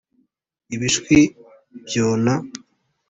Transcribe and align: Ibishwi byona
Ibishwi 0.75 1.19
byona 1.85 2.33